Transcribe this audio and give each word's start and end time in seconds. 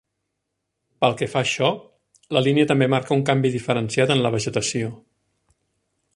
Pel 1.03 1.11
que 1.19 1.27
fa 1.33 1.41
a 1.43 1.45
això, 1.47 1.69
la 2.37 2.43
línia 2.47 2.69
també 2.73 2.89
marca 2.95 3.17
un 3.19 3.23
canvi 3.31 3.53
diferenciat 3.59 4.15
en 4.17 4.25
la 4.27 4.33
vegetació. 4.39 4.91